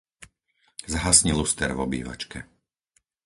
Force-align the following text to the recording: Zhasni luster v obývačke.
Zhasni 0.93 1.29
luster 1.31 1.69
v 1.73 1.79
obývačke. 1.79 2.39